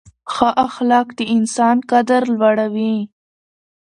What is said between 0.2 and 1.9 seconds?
ښه اخلاق د انسان